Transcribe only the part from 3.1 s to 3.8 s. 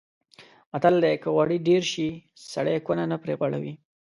نه پرې غوړوي.